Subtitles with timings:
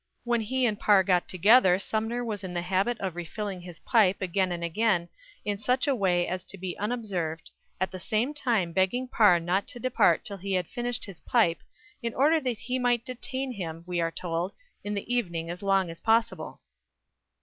[0.23, 4.19] When he and Parr got together Sumner was in the habit of refilling his pipe
[4.19, 5.09] again and again
[5.45, 9.67] in such a way as to be unobserved, at the same time begging Parr not
[9.67, 11.61] to depart till he had finished his pipe,
[12.01, 14.53] in order that he might detain him, we are told,
[14.83, 16.61] in the evening as long as possible.